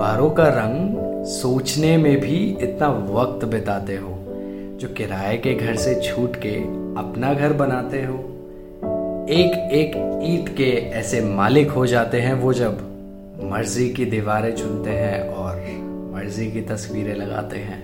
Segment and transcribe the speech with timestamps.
[0.00, 4.14] दीवारों का रंग सोचने में भी इतना वक्त बिताते हो,
[4.80, 6.54] जो किराए के घर से छूट के
[7.00, 8.14] अपना घर बनाते हो।
[9.30, 9.92] एक एक
[10.24, 12.80] ईट के ऐसे मालिक हो जाते हैं वो जब
[13.44, 15.60] मर्ज़ी की दीवारें चुनते हैं और
[16.14, 17.82] मर्ज़ी की तस्वीरें लगाते हैं।